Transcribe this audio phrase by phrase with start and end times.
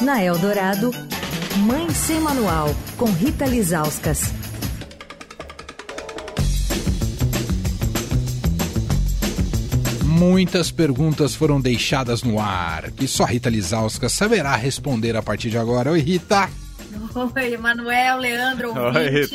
[0.00, 0.90] Na Eldorado,
[1.66, 4.32] Mãe Sem Manual, com Rita Lizauskas.
[10.04, 15.58] Muitas perguntas foram deixadas no ar, que só Rita Lizauskas saberá responder a partir de
[15.58, 15.90] agora.
[15.90, 16.61] Oi, Rita!
[17.14, 19.30] Oi, Manuel, Leandro, ouvintes.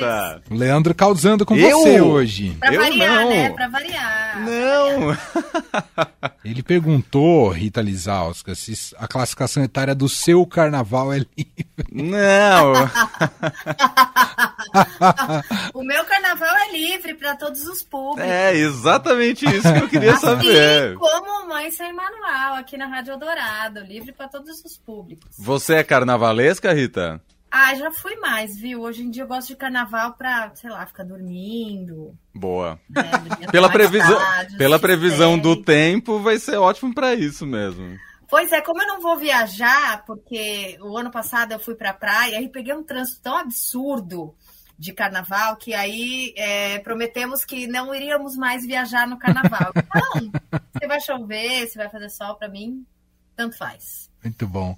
[0.49, 1.77] Leandro causando com eu?
[1.79, 2.55] você hoje.
[2.59, 3.29] Pra eu variar, não.
[3.29, 3.49] né?
[3.51, 4.39] Pra variar.
[4.39, 5.15] Não.
[5.15, 6.37] Pra variar.
[6.43, 11.67] Ele perguntou, Rita Lizauskas, se a classificação etária do seu carnaval é livre.
[11.91, 12.73] Não.
[15.73, 18.31] o meu carnaval é livre para todos os públicos.
[18.31, 20.95] É exatamente isso que eu queria assim saber.
[20.95, 25.35] como Mãe Sem Manual, aqui na Rádio Eldorado, livre para todos os públicos.
[25.37, 27.21] Você é carnavalesca, Rita?
[27.49, 28.81] Ah, já fui mais, viu?
[28.81, 32.13] Hoje em dia eu gosto de carnaval pra, sei lá, ficar dormindo.
[32.33, 32.79] Boa.
[32.89, 33.03] Né,
[33.51, 37.97] pela previsão, tarde, pela previsão do tempo, vai ser ótimo para isso mesmo.
[38.29, 42.41] Pois é, como eu não vou viajar, porque o ano passado eu fui pra praia
[42.41, 44.35] e peguei um trânsito tão absurdo
[44.77, 49.71] de carnaval que aí é, prometemos que não iríamos mais viajar no carnaval.
[49.77, 50.31] Então,
[50.79, 52.85] se vai chover, se vai fazer sol para mim,
[53.35, 54.11] tanto faz.
[54.23, 54.77] Muito bom.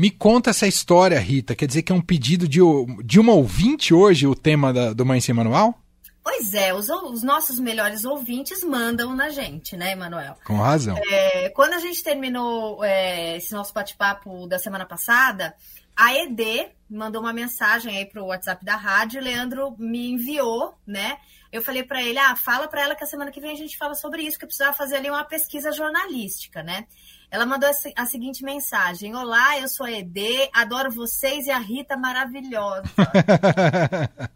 [0.00, 1.54] Me conta essa história, Rita.
[1.54, 2.60] Quer dizer que é um pedido de,
[3.04, 5.78] de uma ouvinte hoje, o tema da, do Mãe Sem Manual?
[6.24, 10.36] Pois é, os, os, nossos melhores ouvintes mandam na gente, né, Emanuel?
[10.42, 10.96] Com razão.
[10.96, 15.54] É, quando a gente terminou é, esse nosso bate-papo da semana passada,
[16.00, 21.18] a ED mandou uma mensagem aí pro WhatsApp da rádio, o Leandro me enviou, né?
[21.52, 23.76] Eu falei para ele, ah, fala para ela que a semana que vem a gente
[23.76, 26.86] fala sobre isso, que eu precisava fazer ali uma pesquisa jornalística, né?
[27.30, 31.98] Ela mandou a, seguinte mensagem: Olá, eu sou a ED, adoro vocês e a Rita
[31.98, 32.84] maravilhosa.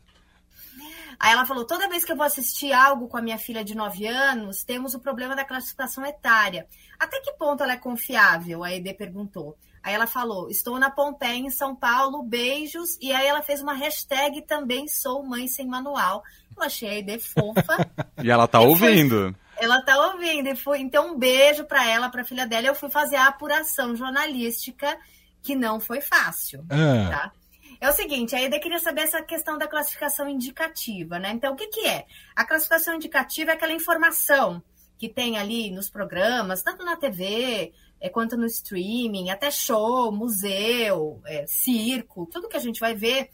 [1.19, 3.75] Aí ela falou: toda vez que eu vou assistir algo com a minha filha de
[3.75, 6.69] 9 anos, temos o problema da classificação etária.
[6.99, 8.63] Até que ponto ela é confiável?
[8.63, 9.57] A ED perguntou.
[9.85, 12.97] Aí ela falou: Estou na Pompeia, em São Paulo, beijos.
[13.03, 16.23] E aí ela fez uma hashtag também sou mãe sem manual.
[16.57, 17.77] Eu achei a ED fofa.
[18.25, 19.35] e ela tá ouvindo.
[19.35, 19.65] Foi...
[19.65, 20.49] Ela tá ouvindo.
[20.49, 22.67] E foi, então, um beijo para ela, para a filha dela.
[22.67, 24.97] Eu fui fazer a apuração jornalística,
[25.43, 26.65] que não foi fácil.
[26.71, 27.11] É.
[27.11, 27.33] Tá?
[27.79, 31.33] É o seguinte, a Eda queria saber essa questão da classificação indicativa, né?
[31.33, 32.07] Então, o que, que é?
[32.35, 34.63] A classificação indicativa é aquela informação
[34.97, 41.23] que tem ali nos programas, tanto na TV é, quanto no streaming, até show, museu,
[41.25, 43.31] é, circo, tudo que a gente vai ver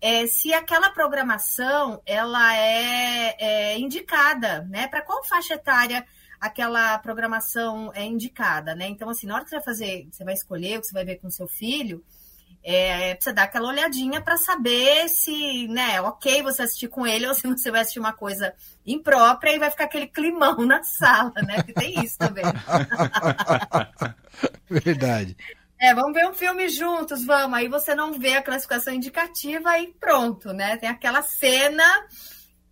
[0.00, 4.88] é, se aquela programação ela é, é indicada, né?
[4.88, 6.06] Para qual faixa etária
[6.40, 8.88] aquela programação é indicada, né?
[8.88, 11.04] Então, assim, na hora que você vai fazer, você vai escolher o que você vai
[11.04, 12.02] ver com seu filho,
[12.68, 17.32] é, precisa dar aquela olhadinha para saber se, né, ok você assistir com ele ou
[17.32, 18.52] se você vai assistir uma coisa
[18.84, 21.56] imprópria e vai ficar aquele climão na sala, né?
[21.56, 22.44] Porque tem isso também.
[24.68, 25.36] Verdade.
[25.78, 27.56] É, vamos ver um filme juntos, vamos.
[27.56, 30.76] Aí você não vê a classificação indicativa e pronto, né?
[30.76, 31.84] Tem aquela cena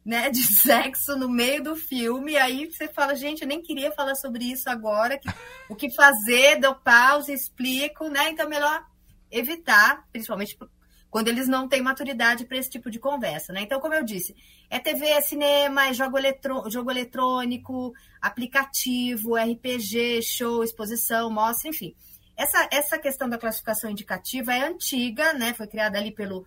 [0.04, 4.16] né, de sexo no meio do filme, aí você fala, gente, eu nem queria falar
[4.16, 5.28] sobre isso agora, que,
[5.68, 8.30] o que fazer, dou pausa, explico, né?
[8.30, 8.84] Então, melhor
[9.34, 10.56] evitar, principalmente
[11.10, 13.62] quando eles não têm maturidade para esse tipo de conversa, né?
[13.62, 14.34] Então, como eu disse,
[14.68, 16.18] é TV, é cinema, é jogo,
[16.68, 21.94] jogo eletrônico, aplicativo, RPG, show, exposição, mostra, enfim.
[22.36, 25.54] Essa, essa questão da classificação indicativa é antiga, né?
[25.54, 26.44] Foi criada ali pelo,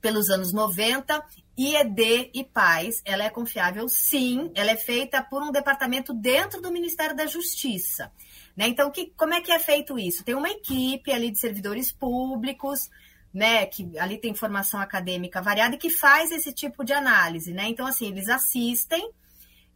[0.00, 1.24] pelos anos 90.
[1.58, 4.52] IED e PAIS, ela é confiável, sim.
[4.54, 8.12] Ela é feita por um departamento dentro do Ministério da Justiça.
[8.56, 8.68] Né?
[8.68, 10.24] Então, que, como é que é feito isso?
[10.24, 12.88] Tem uma equipe ali de servidores públicos,
[13.32, 17.68] né, que ali tem formação acadêmica variada e que faz esse tipo de análise, né?
[17.68, 19.10] Então, assim, eles assistem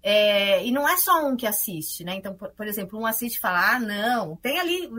[0.03, 2.15] é, e não é só um que assiste, né?
[2.15, 4.91] Então, por, por, exemplo, um assiste e fala, ah, não, tem ali,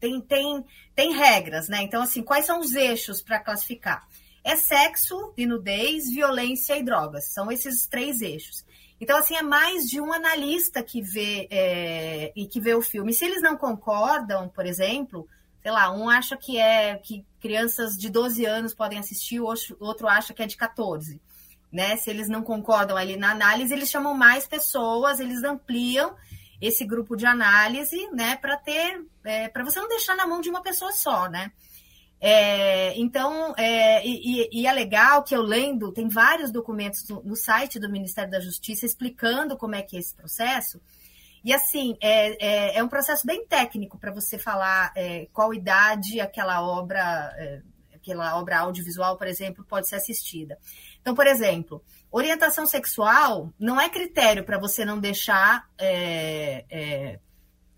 [0.00, 0.64] tem, tem,
[0.94, 1.82] tem regras, né?
[1.82, 4.08] Então, assim, quais são os eixos para classificar?
[4.42, 7.32] É sexo e nudez, violência e drogas.
[7.32, 8.64] São esses três eixos.
[9.00, 13.14] Então, assim, é mais de um analista que vê é, e que vê o filme.
[13.14, 15.26] Se eles não concordam, por exemplo,
[15.62, 20.06] sei lá, um acha que é que crianças de 12 anos podem assistir, o outro
[20.06, 21.20] acha que é de 14
[21.72, 21.96] né?
[21.96, 26.14] Se eles não concordam ali na análise, eles chamam mais pessoas, eles ampliam
[26.60, 28.36] esse grupo de análise, né?
[28.36, 31.52] Para ter, é, para você não deixar na mão de uma pessoa só, né?
[32.22, 37.34] É, então, é, e, e, é legal que eu lendo, tem vários documentos no, no,
[37.34, 40.78] site do Ministério da Justiça explicando como é que é esse processo.
[41.42, 46.20] E assim, é, é, é um processo bem técnico para você falar é, qual idade
[46.20, 47.00] aquela obra,
[47.38, 47.62] é,
[47.94, 50.58] aquela obra audiovisual, por exemplo, pode ser assistida.
[51.00, 51.82] Então, por exemplo,
[52.12, 55.66] orientação sexual não é critério para você não deixar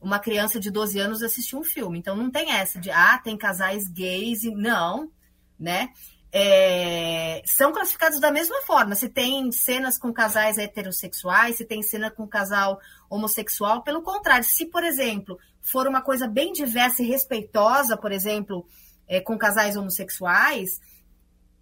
[0.02, 1.98] uma criança de 12 anos assistir um filme.
[1.98, 5.10] Então não tem essa de, ah, tem casais gays e não,
[5.58, 5.90] né?
[6.34, 8.94] É, são classificados da mesma forma.
[8.94, 14.66] Se tem cenas com casais heterossexuais, se tem cena com casal homossexual, pelo contrário, se,
[14.66, 18.66] por exemplo, for uma coisa bem diversa e respeitosa, por exemplo,
[19.06, 20.80] é, com casais homossexuais,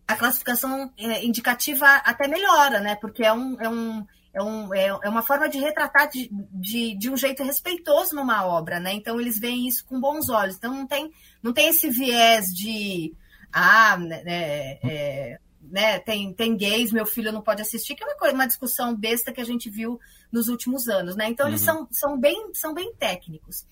[0.07, 2.97] a classificação é, indicativa até melhora, né?
[2.97, 6.97] Porque é, um, é, um, é, um, é, é uma forma de retratar de, de,
[6.97, 8.93] de, um jeito respeitoso numa obra, né?
[8.93, 10.57] Então eles veem isso com bons olhos.
[10.57, 11.11] Então não tem,
[11.43, 13.15] não tem esse viés de
[13.53, 18.07] ah, né, é, é, né, tem, tem gays, meu filho não pode assistir, que é
[18.07, 19.99] uma, coisa, uma discussão besta que a gente viu
[20.31, 21.29] nos últimos anos, né?
[21.29, 21.67] Então eles uhum.
[21.67, 23.67] são, são, bem, são bem técnicos.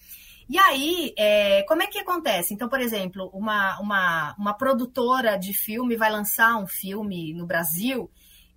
[0.49, 2.55] E aí, é, como é que acontece?
[2.55, 8.11] Então, por exemplo, uma, uma, uma produtora de filme vai lançar um filme no Brasil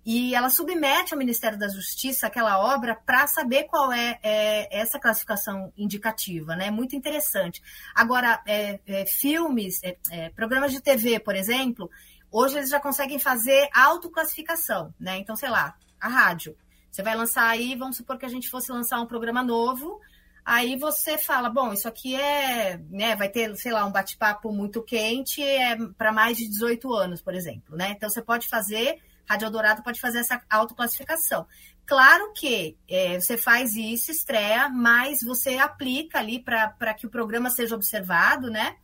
[0.04, 4.98] e ela submete ao Ministério da Justiça aquela obra para saber qual é, é, essa
[4.98, 6.70] classificação indicativa, né?
[6.70, 7.62] Muito interessante.
[7.94, 11.88] Agora, é, é filmes, é, é, programas de TV, por exemplo,
[12.30, 15.18] hoje eles já conseguem fazer autoclassificação, né?
[15.18, 16.56] Então, sei lá, a rádio.
[16.90, 20.00] Você vai lançar aí, vamos supor que a gente fosse lançar um programa novo,
[20.44, 24.82] Aí você fala, bom, isso aqui é, né, vai ter, sei lá, um bate-papo muito
[24.82, 27.92] quente, é para mais de 18 anos, por exemplo, né?
[27.92, 28.98] Então você pode fazer,
[29.32, 31.46] Rádio Eldorado pode fazer essa autoclassificação.
[31.86, 37.50] Claro que é, você faz isso, estreia, mas você aplica ali para que o programa
[37.50, 38.76] seja observado, né?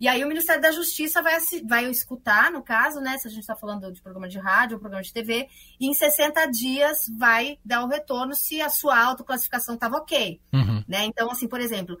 [0.00, 1.36] E aí o Ministério da Justiça vai,
[1.66, 3.18] vai escutar, no caso, né?
[3.18, 5.48] Se a gente está falando de programa de rádio ou programa de TV,
[5.80, 10.40] e em 60 dias vai dar o retorno se a sua autoclassificação estava ok.
[10.52, 10.84] Uhum.
[10.86, 11.04] Né?
[11.04, 11.98] Então, assim, por exemplo,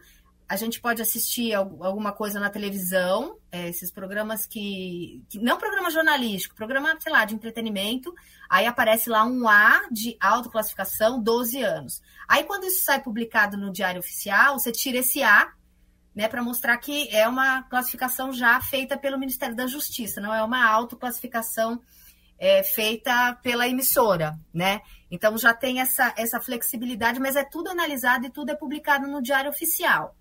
[0.48, 5.90] a gente pode assistir alguma coisa na televisão, é, esses programas que, que, Não programa
[5.90, 8.14] jornalístico, programa, sei lá, de entretenimento.
[8.48, 12.02] Aí aparece lá um A de autoclassificação, 12 anos.
[12.26, 15.52] Aí, quando isso sai publicado no Diário Oficial, você tira esse A
[16.14, 20.42] né, para mostrar que é uma classificação já feita pelo Ministério da Justiça, não é
[20.42, 21.80] uma autoclassificação
[22.38, 24.80] é, feita pela emissora, né?
[25.10, 29.22] Então já tem essa, essa flexibilidade, mas é tudo analisado e tudo é publicado no
[29.22, 30.16] Diário Oficial.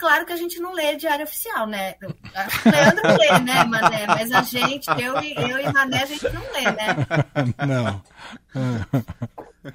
[0.00, 1.94] Claro que a gente não lê Diário Oficial, né?
[2.02, 4.06] O Leandro lê, né, Mané?
[4.06, 6.96] Mas a gente, eu, eu e Mané, a gente não lê, né?
[7.68, 8.02] Não.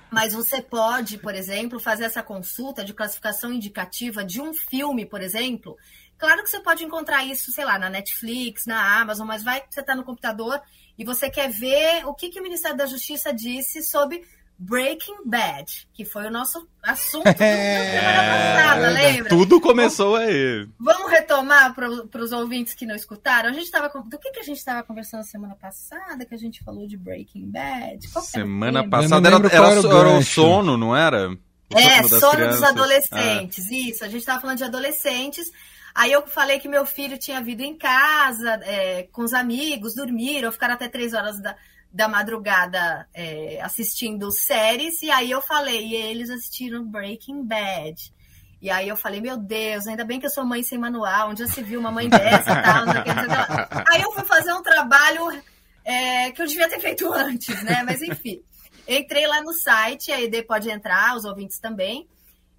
[0.10, 5.22] Mas você pode, por exemplo, fazer essa consulta de classificação indicativa de um filme, por
[5.22, 5.77] exemplo.
[6.18, 9.71] Claro que você pode encontrar isso, sei lá, na Netflix, na Amazon, mas vai que
[9.71, 10.60] você está no computador
[10.98, 14.25] e você quer ver o que, que o Ministério da Justiça disse sobre
[14.57, 19.30] Breaking Bad, que foi o nosso assunto é, semana passada, lembra?
[19.30, 20.68] Tudo começou aí.
[20.80, 23.50] Vamos retomar para os ouvintes que não escutaram?
[23.50, 26.63] A gente estava do que, que a gente estava conversando semana passada que a gente
[26.63, 28.07] falou de Breaking Bad?
[28.12, 31.31] Qual semana passada era, era, era, era, o sono, não era?
[31.31, 33.69] O é, sono, sono dos adolescentes.
[33.69, 33.75] É.
[33.75, 35.52] Isso, a gente estava falando de adolescentes.
[35.94, 40.52] Aí eu falei que meu filho tinha vindo em casa, é, com os amigos, dormiram,
[40.52, 41.56] ficaram até três horas da
[41.95, 48.13] da madrugada é, assistindo séries, e aí eu falei, e eles assistiram Breaking Bad.
[48.62, 51.39] E aí eu falei, meu Deus, ainda bem que eu sou mãe sem manual, onde
[51.39, 53.83] já se viu uma mãe dessa, tal, não sei o que, não sei o que
[53.94, 55.42] Aí eu fui fazer um trabalho
[55.86, 57.81] é, que eu devia ter feito antes, né?
[57.83, 58.44] Mas enfim,
[58.86, 62.09] entrei lá no site, a ED pode entrar, os ouvintes também,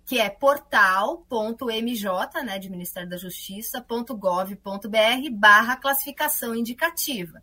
[0.06, 2.06] que é portal.mj,
[2.42, 7.42] né, de Ministério da Justiça, .gov.br barra classificação indicativa.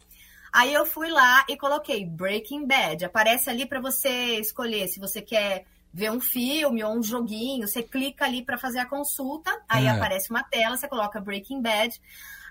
[0.53, 3.05] Aí eu fui lá e coloquei Breaking Bad.
[3.05, 7.67] Aparece ali para você escolher se você quer ver um filme ou um joguinho.
[7.67, 9.51] Você clica ali para fazer a consulta.
[9.67, 9.89] Aí é.
[9.89, 11.99] aparece uma tela, você coloca Breaking Bad.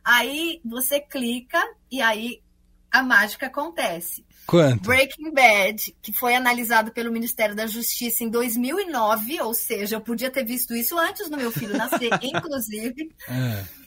[0.04, 2.42] Aí você clica e aí
[2.90, 4.26] a mágica acontece.
[4.48, 4.82] Quanto?
[4.82, 10.28] Breaking Bad, que foi analisado pelo Ministério da Justiça em 2009, ou seja, eu podia
[10.28, 13.14] ter visto isso antes do meu filho nascer, inclusive.
[13.28, 13.81] É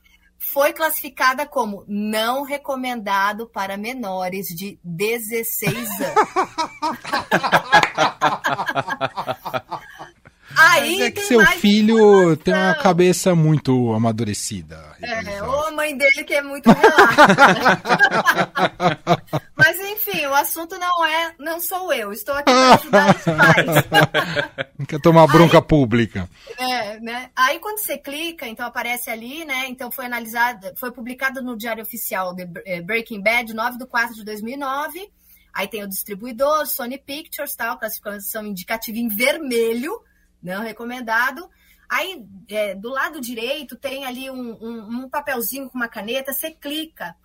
[0.55, 6.15] foi classificada como não recomendado para menores de 16 anos.
[10.55, 14.95] Aí Mas é que seu filho tem uma cabeça muito amadurecida.
[15.01, 17.81] É, ou a mãe dele que é muito relaxa.
[20.07, 24.65] Enfim, o assunto não é, não sou eu, estou aqui para ajudar os pais.
[24.77, 26.29] Não quer tomar bronca Aí, pública.
[26.57, 27.31] É, né?
[27.33, 29.67] Aí quando você clica, então aparece ali, né?
[29.67, 34.15] Então foi analisado, foi publicado no Diário Oficial de eh, Breaking Bad, 9 de 4
[34.15, 35.09] de 2009.
[35.53, 40.03] Aí tem o distribuidor, Sony Pictures, tal, classificação indicativa em vermelho
[40.45, 41.49] não recomendado.
[41.89, 46.51] Aí, é, do lado direito, tem ali um, um, um, papelzinho com uma caneta, você
[46.51, 47.15] clica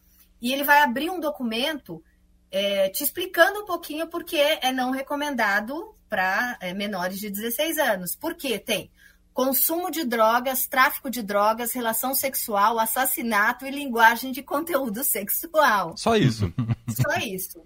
[0.40, 2.02] e ele vai abrir um documento
[2.50, 8.16] é, te explicando um pouquinho porque é não recomendado para é, menores de 16 anos.
[8.16, 8.58] Por quê?
[8.58, 8.90] Tem
[9.32, 15.96] consumo de drogas, tráfico de drogas, relação sexual, assassinato e linguagem de conteúdo sexual.
[15.96, 16.52] Só isso.
[16.90, 17.62] Só isso.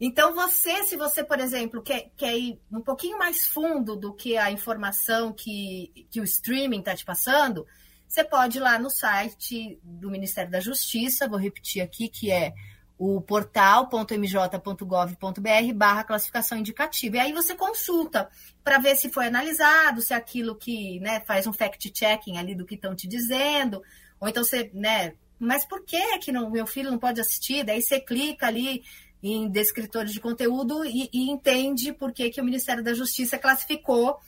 [0.00, 4.36] Então, você, se você, por exemplo, quer, quer ir um pouquinho mais fundo do que
[4.36, 7.64] a informação que, que o streaming está te passando,
[8.08, 12.52] você pode ir lá no site do Ministério da Justiça, vou repetir aqui, que é
[12.98, 17.16] o portal.mj.gov.br barra classificação indicativa.
[17.16, 18.28] E aí você consulta
[18.62, 22.64] para ver se foi analisado, se é aquilo que né, faz um fact-checking ali do
[22.64, 23.82] que estão te dizendo,
[24.20, 27.64] ou então você, né, mas por que que não, meu filho não pode assistir?
[27.64, 28.82] Daí você clica ali
[29.22, 34.18] em descritores de conteúdo e, e entende por que, que o Ministério da Justiça classificou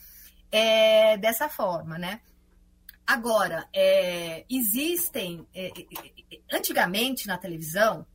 [0.51, 2.19] é, dessa forma, né?
[3.05, 5.71] Agora, é, existem, é,
[6.51, 8.05] antigamente na televisão,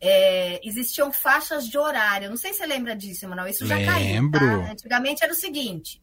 [0.00, 2.30] é, existiam faixas de horário.
[2.30, 3.48] Não sei se você lembra disso, Emanuel.
[3.48, 4.40] Isso já Lembro.
[4.40, 4.62] caiu.
[4.62, 4.72] Tá?
[4.72, 6.00] Antigamente era o seguinte: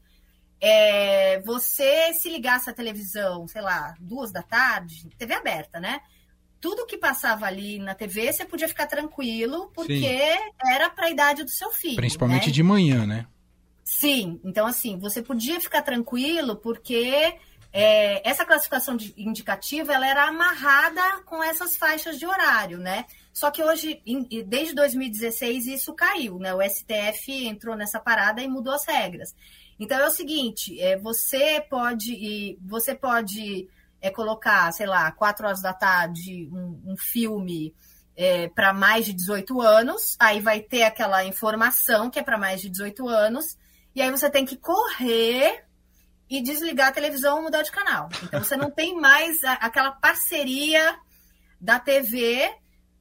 [0.60, 6.02] é, você se ligasse à televisão, sei lá, duas da tarde, TV aberta, né?
[6.60, 10.52] Tudo que passava ali na TV, você podia ficar tranquilo, porque Sim.
[10.66, 11.96] era para a idade do seu filho.
[11.96, 12.52] Principalmente né?
[12.52, 13.28] de manhã, né?
[13.84, 17.38] Sim, então assim, você podia ficar tranquilo, porque
[17.78, 23.06] é, essa classificação indicativa ela era amarrada com essas faixas de horário, né?
[23.34, 24.02] Só que hoje,
[24.48, 26.54] desde 2016, isso caiu, né?
[26.54, 29.36] O STF entrou nessa parada e mudou as regras.
[29.78, 33.68] Então é o seguinte: é, você pode, você pode
[34.00, 37.76] é, colocar, sei lá, quatro horas da tarde, um, um filme
[38.16, 42.62] é, para mais de 18 anos, aí vai ter aquela informação que é para mais
[42.62, 43.58] de 18 anos,
[43.94, 45.65] e aí você tem que correr
[46.30, 48.10] e desligar a televisão ou mudar de canal.
[48.24, 50.98] Então você não tem mais a, aquela parceria
[51.60, 52.52] da TV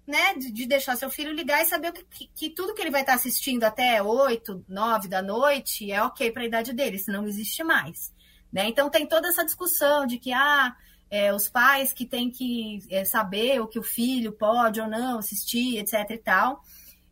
[0.07, 2.90] né, de, de, deixar seu filho ligar e saber que, que, que, tudo que ele
[2.90, 7.23] vai estar assistindo até 8, 9 da noite é ok para a idade dele, senão
[7.23, 8.12] não existe mais.
[8.52, 8.69] Né?
[8.69, 10.76] Então tem toda essa discussão de que ah,
[11.11, 15.19] é, os pais que têm que é, saber o que o filho pode ou não
[15.19, 16.11] assistir, etc.
[16.11, 16.62] e tal.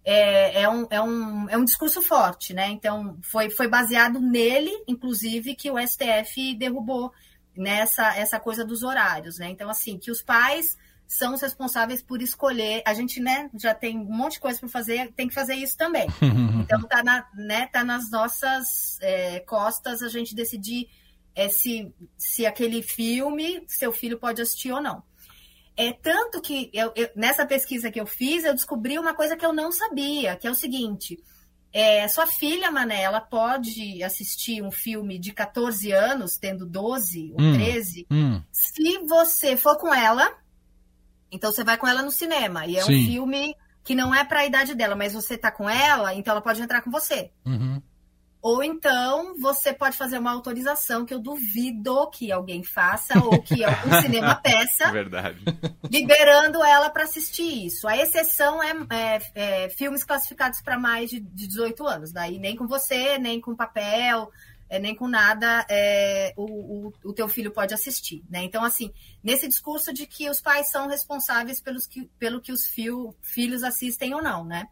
[0.05, 2.69] É, é, um, é, um, é um discurso forte, né?
[2.71, 7.13] Então foi, foi baseado nele, inclusive, que o STF derrubou
[7.57, 9.49] nessa essa coisa dos horários, né?
[9.49, 10.77] Então, assim, que os pais
[11.13, 12.83] são os responsáveis por escolher.
[12.87, 15.77] A gente, né, já tem um monte de coisa para fazer, tem que fazer isso
[15.77, 16.07] também.
[16.63, 20.89] Então tá, na, né, tá nas nossas é, costas a gente decidir
[21.35, 25.03] é, se, se aquele filme seu filho pode assistir ou não.
[25.77, 29.45] É tanto que eu, eu, nessa pesquisa que eu fiz, eu descobri uma coisa que
[29.45, 31.19] eu não sabia, que é o seguinte.
[31.73, 37.41] É, sua filha, Mané, ela pode assistir um filme de 14 anos, tendo 12 ou
[37.41, 38.43] hum, 13, hum.
[38.53, 40.37] se você for com ela
[41.33, 42.95] então você vai com ela no cinema e é Sim.
[42.95, 46.33] um filme que não é para a idade dela, mas você tá com ela, então
[46.33, 47.33] ela pode entrar com você.
[47.45, 47.72] Uhum.
[48.43, 53.63] Ou então você pode fazer uma autorização que eu duvido que alguém faça, ou que
[53.65, 55.39] algum cinema peça, Verdade.
[55.89, 57.87] liberando ela para assistir isso.
[57.87, 62.13] A exceção é, é, é filmes classificados para mais de, de 18 anos.
[62.13, 64.29] Daí nem com você, nem com papel,
[64.69, 68.25] é, nem com nada é, o, o, o, teu filho pode assistir.
[68.29, 68.43] Né?
[68.43, 68.91] Então, assim,
[69.23, 73.63] nesse discurso de que os pais são responsáveis pelos que, pelo que os fio, filhos
[73.63, 74.67] assistem ou não, né?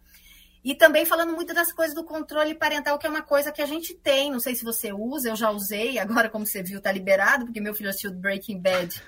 [0.62, 3.66] E também falando muito das coisas do controle parental, que é uma coisa que a
[3.66, 6.92] gente tem, não sei se você usa, eu já usei, agora, como você viu, tá
[6.92, 9.02] liberado, porque meu filho assistiu Breaking Bad,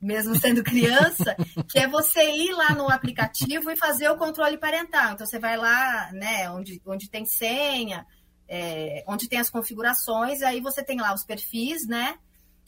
[0.00, 1.36] mesmo sendo criança,
[1.68, 5.12] que é você ir lá no aplicativo e fazer o controle parental.
[5.12, 8.06] Então, você vai lá, né, onde, onde tem senha,
[8.48, 12.16] é, onde tem as configurações, aí você tem lá os perfis, né?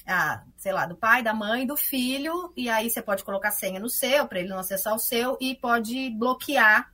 [0.06, 3.80] Ah, sei lá, do pai, da mãe, do filho, e aí você pode colocar senha
[3.80, 6.90] no seu, para ele não acessar o seu, e pode bloquear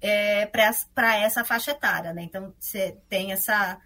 [0.00, 2.22] é, para essa faixa etária, né?
[2.22, 3.78] Então você tem essa,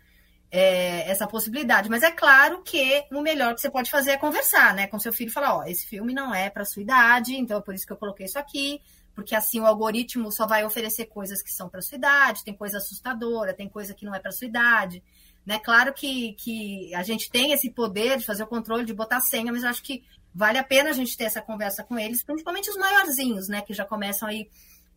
[0.51, 1.89] é, essa possibilidade.
[1.89, 4.87] Mas é claro que o melhor que você pode fazer é conversar, né?
[4.87, 7.75] Com seu filho falar, ó, esse filme não é para sua idade, então é por
[7.75, 8.81] isso que eu coloquei isso aqui
[9.15, 12.79] porque assim o algoritmo só vai oferecer coisas que são para sua idade, tem coisa
[12.79, 15.03] assustadora, tem coisa que não é para sua idade.
[15.45, 15.59] Né?
[15.59, 19.53] Claro que, que a gente tem esse poder de fazer o controle, de botar senha,
[19.53, 20.05] mas acho que
[20.35, 23.61] vale a pena a gente ter essa conversa com eles, principalmente os maiorzinhos, né?
[23.61, 24.49] Que já começam aí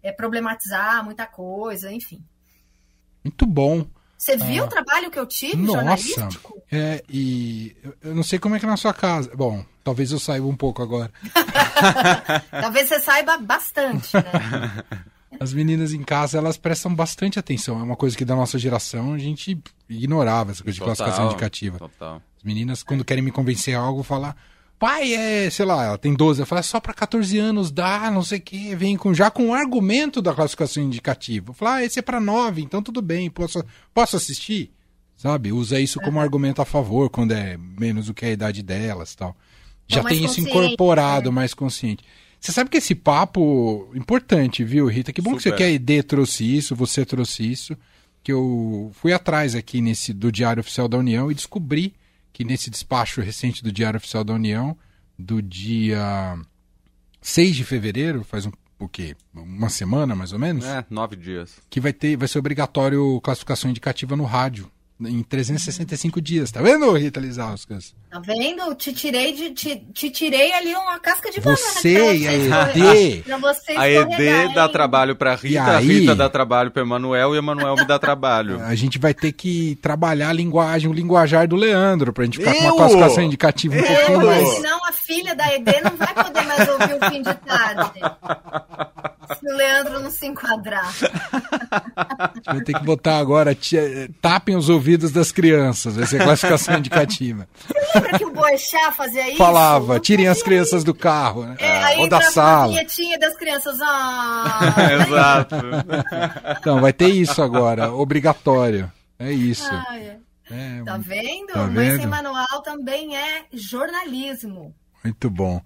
[0.05, 2.23] é, problematizar muita coisa, enfim.
[3.23, 3.87] Muito bom.
[4.17, 6.61] Você viu ah, o trabalho que eu tive, nossa, jornalístico?
[6.71, 9.35] É, e eu não sei como é que é na sua casa.
[9.35, 11.11] Bom, talvez eu saiba um pouco agora.
[12.49, 14.83] talvez você saiba bastante, né?
[15.39, 17.79] As meninas em casa, elas prestam bastante atenção.
[17.79, 19.59] É uma coisa que da nossa geração a gente
[19.89, 21.77] ignorava, essa coisa de total, classificação indicativa.
[21.77, 22.21] Total.
[22.37, 24.33] As meninas, quando querem me convencer a algo, falam
[24.79, 28.09] pai é, sei lá, ela tem 12, eu falo, é só para 14 anos, dá,
[28.11, 31.51] não sei o que, vem com, já com o argumento da classificação indicativa.
[31.51, 33.63] Eu falo, ah, esse é para 9, então tudo bem, posso,
[33.93, 34.71] posso assistir?
[35.17, 35.51] sabe?
[35.51, 39.35] Usa isso como argumento a favor quando é menos do que a idade delas tal.
[39.87, 41.35] Já tem isso incorporado, né?
[41.35, 42.03] mais consciente.
[42.39, 45.13] Você sabe que esse papo importante, viu, Rita?
[45.13, 45.43] Que bom Super.
[45.43, 47.77] que você quer ED trouxe isso, você trouxe isso.
[48.23, 51.93] Que eu fui atrás aqui nesse do Diário Oficial da União e descobri
[52.35, 54.77] que nesse despacho recente do Diário Oficial da União,
[55.17, 56.37] do dia
[57.21, 59.15] 6 de fevereiro, faz um o quê?
[59.33, 60.65] Uma semana, mais ou menos?
[60.65, 61.55] É, nove dias.
[61.69, 64.69] Que vai ter, vai ser obrigatório classificação indicativa no rádio
[65.01, 66.51] em 365 dias.
[66.51, 67.93] Tá vendo, Rita Lizauskas?
[68.09, 68.73] Tá vendo?
[68.75, 71.81] Te tirei, de, te, te tirei ali uma casca de você banana.
[71.81, 73.69] Você e a ED.
[73.77, 77.39] a ED dá trabalho pra Rita, aí, a Rita dá trabalho pro Emanuel e o
[77.39, 78.61] Emanuel me dá trabalho.
[78.63, 82.53] A gente vai ter que trabalhar a linguagem, o linguajar do Leandro, pra gente ficar
[82.55, 82.59] Eu?
[82.61, 83.85] com uma classificação indicativa um Eu?
[83.85, 84.61] pouquinho mais.
[84.85, 88.01] Senão a filha da ED não vai poder mais ouvir o fim de tarde.
[89.39, 90.93] Se o Leandro não se enquadrar.
[91.95, 93.57] A gente vai ter que botar agora,
[94.21, 97.47] tapem os ouvidos das crianças, vai ser classificação indicativa.
[97.67, 99.37] Você lembra que o Boechat fazia isso?
[99.37, 100.85] Falava, tirem as crianças isso.
[100.85, 101.55] do carro, né?
[101.59, 102.73] É, ou da sala.
[102.79, 104.59] A das crianças, ah.
[105.07, 105.55] Exato.
[106.59, 108.91] Então, vai ter isso agora, obrigatório.
[109.17, 109.69] É isso.
[109.71, 110.17] Ah, é.
[110.49, 111.47] É, tá vendo?
[111.47, 111.73] Tá vendo?
[111.73, 114.73] Mãe Sem Manual também é jornalismo.
[115.03, 115.61] Muito bom.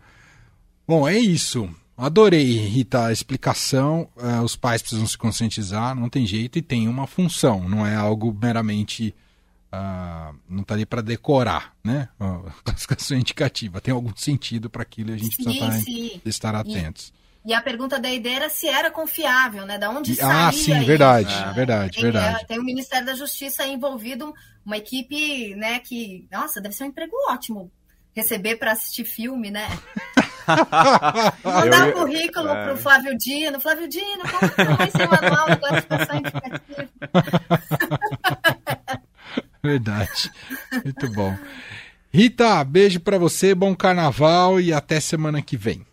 [0.87, 1.69] Bom, é isso.
[1.95, 4.07] Adorei, Rita, a explicação.
[4.15, 7.95] Uh, os pais precisam se conscientizar, não tem jeito, e tem uma função, não é
[7.95, 9.13] algo meramente.
[9.71, 12.09] Uh, não está ali para decorar, né?
[12.19, 13.81] Uh, classificação indicativa.
[13.81, 16.21] Tem algum sentido para aquilo e a gente sim, precisa estar, sim.
[16.25, 17.13] estar atentos.
[17.15, 19.77] E, e, a pergunta da ideia era se era confiável, né?
[19.77, 22.47] Da onde saía Ah, sim, verdade, isso, verdade, tem, verdade.
[22.47, 24.33] Tem o Ministério da Justiça envolvido,
[24.65, 27.71] uma equipe, né, que, nossa, deve ser um emprego ótimo
[28.15, 29.67] receber para assistir filme, né?
[31.43, 32.65] Mandar o currículo é.
[32.65, 33.59] pro Flávio Dino.
[33.59, 36.89] Flávio Dino, como que vai ser o manual de classificação indicativa?
[39.61, 40.31] Verdade.
[40.83, 41.37] Muito bom.
[42.11, 45.85] Rita, beijo para você, bom carnaval e até semana que vem.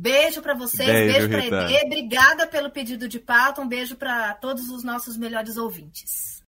[0.00, 1.84] Beijo para vocês, beijo, beijo para ED.
[1.84, 6.30] Obrigada pelo pedido de pauta, um beijo para todos os nossos melhores ouvintes.